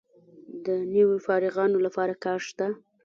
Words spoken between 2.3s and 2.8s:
شته؟